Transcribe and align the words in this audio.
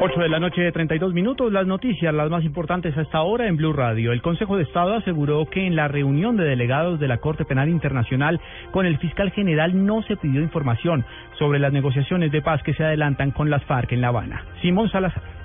8 0.00 0.20
de 0.20 0.28
la 0.28 0.38
noche 0.38 0.60
de 0.60 0.70
32 0.70 1.12
minutos, 1.12 1.52
las 1.52 1.66
noticias, 1.66 2.14
las 2.14 2.30
más 2.30 2.44
importantes 2.44 2.96
a 2.96 3.02
esta 3.02 3.22
hora 3.22 3.48
en 3.48 3.56
Blue 3.56 3.72
Radio. 3.72 4.12
El 4.12 4.22
Consejo 4.22 4.56
de 4.56 4.62
Estado 4.62 4.94
aseguró 4.94 5.46
que 5.46 5.66
en 5.66 5.74
la 5.74 5.88
reunión 5.88 6.36
de 6.36 6.44
delegados 6.44 7.00
de 7.00 7.08
la 7.08 7.18
Corte 7.18 7.44
Penal 7.44 7.68
Internacional 7.68 8.40
con 8.70 8.86
el 8.86 8.98
fiscal 8.98 9.32
general 9.32 9.84
no 9.86 10.02
se 10.02 10.16
pidió 10.16 10.40
información 10.40 11.04
sobre 11.38 11.58
las 11.58 11.72
negociaciones 11.72 12.30
de 12.30 12.42
paz 12.42 12.62
que 12.62 12.74
se 12.74 12.84
adelantan 12.84 13.32
con 13.32 13.50
las 13.50 13.64
FARC 13.64 13.92
en 13.92 14.00
La 14.00 14.08
Habana. 14.08 14.44
Simón 14.62 14.88
Salazar. 14.88 15.37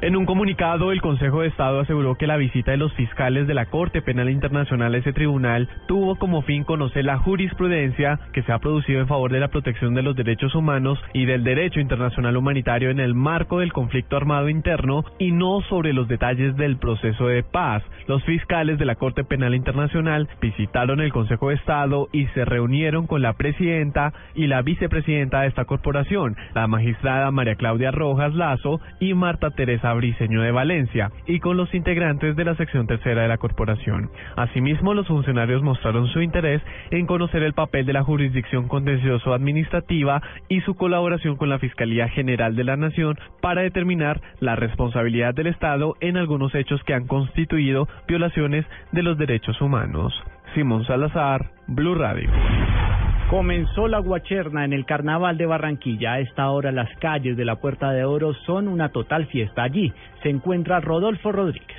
En 0.00 0.14
un 0.14 0.26
comunicado, 0.26 0.92
el 0.92 1.00
Consejo 1.00 1.40
de 1.40 1.48
Estado 1.48 1.80
aseguró 1.80 2.14
que 2.14 2.28
la 2.28 2.36
visita 2.36 2.70
de 2.70 2.76
los 2.76 2.92
fiscales 2.92 3.48
de 3.48 3.54
la 3.54 3.66
Corte 3.66 4.00
Penal 4.00 4.30
Internacional 4.30 4.94
a 4.94 4.98
ese 4.98 5.12
tribunal 5.12 5.68
tuvo 5.88 6.14
como 6.14 6.42
fin 6.42 6.62
conocer 6.62 7.04
la 7.04 7.18
jurisprudencia 7.18 8.20
que 8.32 8.44
se 8.44 8.52
ha 8.52 8.60
producido 8.60 9.00
en 9.00 9.08
favor 9.08 9.32
de 9.32 9.40
la 9.40 9.48
protección 9.48 9.94
de 9.94 10.02
los 10.02 10.14
derechos 10.14 10.54
humanos 10.54 11.00
y 11.14 11.26
del 11.26 11.42
derecho 11.42 11.80
internacional 11.80 12.36
humanitario 12.36 12.90
en 12.90 13.00
el 13.00 13.14
marco 13.14 13.58
del 13.58 13.72
conflicto 13.72 14.16
armado 14.16 14.48
interno 14.48 15.04
y 15.18 15.32
no 15.32 15.62
sobre 15.62 15.92
los 15.92 16.06
detalles 16.06 16.54
del 16.56 16.76
proceso 16.76 17.26
de 17.26 17.42
paz. 17.42 17.82
Los 18.06 18.22
fiscales 18.22 18.78
de 18.78 18.84
la 18.84 18.94
Corte 18.94 19.24
Penal 19.24 19.56
Internacional 19.56 20.28
visitaron 20.40 21.00
el 21.00 21.12
Consejo 21.12 21.48
de 21.48 21.56
Estado 21.56 22.06
y 22.12 22.26
se 22.28 22.44
reunieron 22.44 23.08
con 23.08 23.20
la 23.20 23.32
presidenta 23.32 24.12
y 24.36 24.46
la 24.46 24.62
vicepresidenta 24.62 25.40
de 25.40 25.48
esta 25.48 25.64
corporación, 25.64 26.36
la 26.54 26.68
magistrada 26.68 27.32
María 27.32 27.56
Claudia 27.56 27.90
Rojas 27.90 28.32
Lazo 28.34 28.80
y 29.00 29.14
Marta 29.14 29.50
Teresa 29.50 29.87
Briceño 29.94 30.42
de 30.42 30.52
Valencia 30.52 31.10
y 31.26 31.40
con 31.40 31.56
los 31.56 31.72
integrantes 31.74 32.36
de 32.36 32.44
la 32.44 32.54
sección 32.54 32.86
tercera 32.86 33.22
de 33.22 33.28
la 33.28 33.38
corporación. 33.38 34.10
Asimismo, 34.36 34.94
los 34.94 35.06
funcionarios 35.06 35.62
mostraron 35.62 36.06
su 36.08 36.20
interés 36.20 36.62
en 36.90 37.06
conocer 37.06 37.42
el 37.42 37.54
papel 37.54 37.86
de 37.86 37.92
la 37.92 38.02
jurisdicción 38.02 38.68
contencioso 38.68 39.32
administrativa 39.34 40.22
y 40.48 40.60
su 40.62 40.74
colaboración 40.74 41.36
con 41.36 41.48
la 41.48 41.58
Fiscalía 41.58 42.08
General 42.08 42.54
de 42.56 42.64
la 42.64 42.76
Nación 42.76 43.16
para 43.40 43.62
determinar 43.62 44.20
la 44.40 44.56
responsabilidad 44.56 45.34
del 45.34 45.48
Estado 45.48 45.94
en 46.00 46.16
algunos 46.16 46.54
hechos 46.54 46.82
que 46.84 46.94
han 46.94 47.06
constituido 47.06 47.88
violaciones 48.06 48.64
de 48.92 49.02
los 49.02 49.18
derechos 49.18 49.60
humanos. 49.60 50.14
Simón 50.54 50.84
Salazar, 50.86 51.50
Blue 51.66 51.94
Radio. 51.94 52.30
Comenzó 53.28 53.88
la 53.88 53.98
guacherna 53.98 54.64
en 54.64 54.72
el 54.72 54.86
carnaval 54.86 55.36
de 55.36 55.44
Barranquilla. 55.44 56.14
A 56.14 56.20
esta 56.20 56.48
hora 56.48 56.72
las 56.72 56.88
calles 56.98 57.36
de 57.36 57.44
la 57.44 57.56
Puerta 57.56 57.90
de 57.90 58.02
Oro 58.02 58.32
son 58.46 58.68
una 58.68 58.88
total 58.88 59.26
fiesta. 59.26 59.64
Allí 59.64 59.92
se 60.22 60.30
encuentra 60.30 60.80
Rodolfo 60.80 61.30
Rodríguez. 61.30 61.76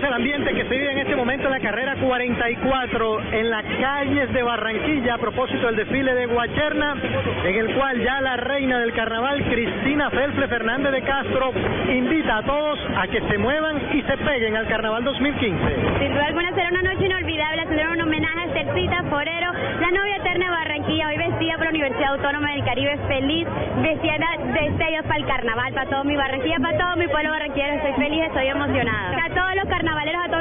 Es 0.00 0.06
el 0.06 0.14
ambiente 0.14 0.54
que 0.54 0.62
se 0.64 0.70
vive 0.70 0.92
en 0.92 0.98
este 0.98 1.14
momento 1.14 1.44
en 1.44 1.50
la 1.50 1.60
carrera 1.60 1.94
44 1.96 3.20
en 3.32 3.50
las 3.50 3.64
calles 3.82 4.32
de 4.32 4.42
Barranquilla 4.42 5.16
a 5.16 5.18
propósito 5.18 5.66
del 5.66 5.76
desfile 5.76 6.14
de 6.14 6.24
Guacherna, 6.24 6.96
en 7.44 7.54
el 7.54 7.74
cual 7.74 8.02
ya 8.02 8.18
la 8.22 8.38
reina 8.38 8.78
del 8.78 8.94
carnaval, 8.94 9.44
Cristina 9.44 10.08
Felfle 10.08 10.48
Fernández 10.48 10.92
de 10.92 11.02
Castro, 11.02 11.52
invita 11.92 12.38
a 12.38 12.42
todos 12.44 12.78
a 12.96 13.08
que 13.08 13.20
se 13.20 13.36
muevan 13.36 13.76
y 13.92 14.00
se 14.00 14.16
peguen 14.16 14.56
al 14.56 14.66
carnaval 14.68 15.04
2015. 15.04 15.76
Sin 15.98 16.14
duda 16.14 16.24
alguna 16.28 16.54
será 16.54 16.68
una 16.70 16.82
noche 16.82 17.04
inolvidable, 17.04 17.66
será 17.68 17.90
un 17.90 18.00
homenaje 18.00 18.40
a 18.40 18.52
Cercita 18.54 19.02
Forero, 19.02 19.52
la 19.80 19.90
novia 19.90 20.16
eterna 20.16 20.46
de 20.46 20.50
Barranquilla, 20.50 21.08
hoy 21.08 21.18
vestida 21.18 21.56
por 21.56 21.64
la 21.64 21.70
Universidad 21.70 22.12
Autónoma 22.14 22.52
del 22.52 22.64
Caribe, 22.64 22.96
feliz, 23.06 23.46
vestida 23.82 24.16
de 24.54 24.78
sellos 24.78 25.04
para 25.04 25.16
el 25.16 25.26
carnaval, 25.26 25.74
para 25.74 25.90
todo 25.90 26.04
mi 26.04 26.16
Barranquilla, 26.16 26.56
para 26.58 26.78
todo 26.78 26.96
mi 26.96 27.06
pueblo 27.06 27.32
barranquillero, 27.32 27.74
estoy 27.74 27.92
feliz, 28.02 28.24
estoy 28.24 28.46
emocionada. 28.46 29.10
A 29.26 29.28
todos 29.28 29.54
los 29.56 29.69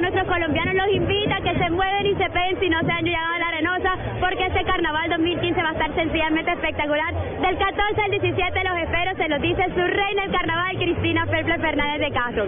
nuestros 0.09 0.28
colombianos 0.28 0.74
los 0.74 0.92
invita 0.92 1.36
a 1.36 1.42
que 1.42 1.53
se 1.53 1.70
mueven 1.70 2.08
y 2.08 2.16
se 2.16 2.30
peguen 2.31 2.59
si 2.59 2.68
no 2.68 2.80
se 2.81 2.92
han 2.92 3.06
llegado 3.06 3.31
a 3.31 3.40
la 3.40 3.47
arenosa, 3.50 3.92
porque 4.20 4.47
este 4.47 4.64
carnaval 4.64 5.08
2015 5.12 5.62
va 5.62 5.70
a 5.70 5.74
estar 5.74 5.94
sencillamente 5.94 6.52
espectacular. 6.52 7.14
Del 7.14 7.58
14 7.58 8.02
al 8.02 8.12
17 8.12 8.64
los 8.64 8.78
espero, 8.80 9.16
se 9.18 9.30
los 9.30 9.40
dice 9.40 9.64
su 9.75 9.81
reina 9.81 10.24
del 10.24 10.31
carnaval, 10.31 10.78
Cristina 10.78 11.28
Felple 11.28 11.59
Fernández 11.59 12.00
de 12.00 12.12
Castro. 12.12 12.46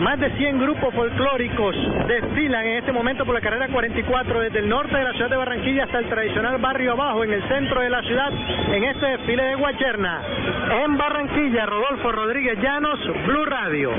Más 0.00 0.18
de 0.18 0.30
100 0.30 0.58
grupos 0.58 0.92
folclóricos 0.92 1.76
desfilan 2.08 2.66
en 2.66 2.78
este 2.78 2.90
momento 2.90 3.24
por 3.24 3.36
la 3.36 3.40
carrera 3.40 3.68
44 3.68 4.40
desde 4.40 4.58
el 4.58 4.68
norte 4.68 4.96
de 4.96 5.04
la 5.04 5.12
ciudad 5.12 5.30
de 5.30 5.36
Barranquilla 5.36 5.84
hasta 5.84 5.98
el 6.00 6.08
tradicional 6.08 6.58
barrio 6.58 6.92
abajo 6.92 7.22
en 7.22 7.32
el 7.32 7.46
centro 7.46 7.82
de 7.82 7.90
la 7.90 8.02
ciudad 8.02 8.32
en 8.72 8.82
este 8.82 9.06
desfile 9.06 9.44
de 9.44 9.54
Guacherna. 9.54 10.22
En 10.84 10.98
Barranquilla, 10.98 11.66
Rodolfo 11.66 12.10
Rodríguez 12.10 12.58
Llanos, 12.58 12.98
Blue 13.26 13.44
Radio. 13.44 13.92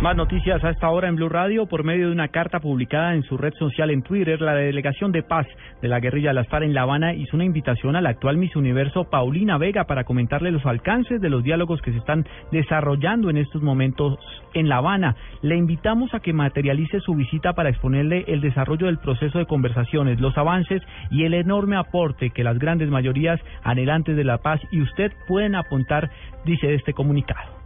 Más 0.00 0.16
noticias 0.16 0.64
a 0.64 0.70
esta 0.70 0.88
hora 0.88 1.08
en 1.08 1.16
Blue 1.16 1.28
Radio 1.28 1.66
por 1.66 1.84
medio 1.84 2.06
de 2.06 2.12
una 2.12 2.28
carta 2.28 2.58
publicada 2.58 3.14
en 3.14 3.22
su 3.22 3.36
red 3.36 3.52
social 3.58 3.90
en 3.90 4.00
Twitter. 4.00 4.40
La 4.40 4.54
delegación 4.54 5.12
de 5.12 5.22
paz 5.22 5.46
de 5.82 5.88
la 5.88 6.00
guerrilla 6.00 6.30
de 6.30 6.36
las 6.36 6.48
FARC 6.48 6.64
en 6.64 6.72
La 6.72 6.82
Habana 6.82 7.12
hizo 7.12 7.36
una 7.36 7.44
invitación 7.44 7.96
a 7.96 8.00
la 8.00 8.08
actual 8.08 8.38
Miss 8.38 8.56
Universo 8.56 9.04
Paulina 9.10 9.58
Vega 9.58 9.84
para 9.84 10.04
comentarle 10.04 10.52
los 10.52 10.64
alcances 10.64 11.20
de 11.20 11.28
los 11.28 11.44
diálogos 11.44 11.82
que 11.82 11.92
se 11.92 11.98
están 11.98 12.26
desarrollando 12.50 13.28
en 13.28 13.36
estos 13.36 13.60
momentos 13.60 14.18
en 14.54 14.70
La 14.70 14.78
Habana. 14.78 15.16
Le 15.42 15.56
invitamos 15.56 16.14
a 16.14 16.20
que 16.20 16.32
materialice 16.32 17.00
su 17.00 17.14
visita 17.14 17.52
para 17.52 17.68
exponerle 17.68 18.24
el 18.26 18.40
desarrollo 18.40 18.86
del 18.86 19.00
proceso 19.00 19.38
de 19.38 19.44
conversaciones, 19.44 20.18
los 20.18 20.38
avances 20.38 20.80
y 21.10 21.24
el 21.24 21.34
enorme 21.34 21.76
aporte 21.76 22.30
que 22.30 22.42
las 22.42 22.58
grandes 22.58 22.88
mayorías 22.88 23.38
anhelantes 23.64 24.16
de 24.16 24.24
la 24.24 24.38
paz 24.38 24.62
y 24.72 24.80
usted 24.80 25.12
pueden 25.28 25.56
apuntar, 25.56 26.10
dice 26.46 26.72
este 26.72 26.94
comunicado. 26.94 27.59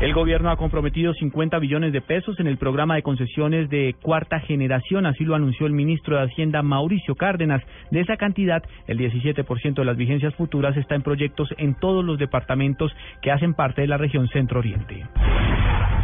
El 0.00 0.12
gobierno 0.12 0.50
ha 0.50 0.56
comprometido 0.56 1.14
50 1.14 1.58
billones 1.60 1.92
de 1.92 2.00
pesos 2.00 2.38
en 2.40 2.46
el 2.46 2.58
programa 2.58 2.96
de 2.96 3.02
concesiones 3.02 3.70
de 3.70 3.94
cuarta 4.02 4.40
generación, 4.40 5.06
así 5.06 5.24
lo 5.24 5.34
anunció 5.34 5.66
el 5.66 5.72
ministro 5.72 6.16
de 6.16 6.24
Hacienda 6.24 6.62
Mauricio 6.62 7.14
Cárdenas. 7.14 7.62
De 7.90 8.00
esa 8.00 8.16
cantidad, 8.16 8.62
el 8.86 8.98
17% 8.98 9.74
de 9.74 9.84
las 9.84 9.96
vigencias 9.96 10.34
futuras 10.34 10.76
está 10.76 10.94
en 10.94 11.02
proyectos 11.02 11.48
en 11.58 11.74
todos 11.74 12.04
los 12.04 12.18
departamentos 12.18 12.92
que 13.22 13.30
hacen 13.30 13.54
parte 13.54 13.82
de 13.82 13.88
la 13.88 13.96
región 13.96 14.28
centro-oriente. 14.28 15.04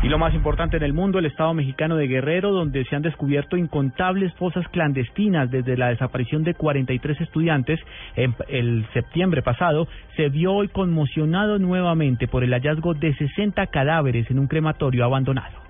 Y 0.03 0.09
lo 0.09 0.19
más 0.19 0.33
importante 0.35 0.79
en 0.79 0.83
el 0.83 0.95
mundo, 0.95 1.19
el 1.19 1.27
Estado 1.27 1.53
mexicano 1.53 1.95
de 1.95 2.07
Guerrero, 2.07 2.53
donde 2.53 2.85
se 2.87 2.97
han 2.97 3.03
descubierto 3.03 3.59
incontables 3.59 4.33
fosas 4.35 4.67
clandestinas 4.69 5.51
desde 5.51 5.77
la 5.77 5.89
desaparición 5.89 6.43
de 6.43 6.55
43 6.55 7.21
estudiantes 7.21 7.79
en 8.17 8.35
el 8.49 8.87
septiembre 8.95 9.43
pasado, 9.43 9.89
se 10.17 10.31
vio 10.31 10.55
hoy 10.55 10.69
conmocionado 10.69 11.59
nuevamente 11.59 12.29
por 12.29 12.45
el 12.45 12.53
hallazgo 12.53 12.95
de 12.95 13.15
60 13.15 13.67
cadáveres 13.67 14.31
en 14.31 14.39
un 14.39 14.47
crematorio 14.47 15.05
abandonado. 15.05 15.70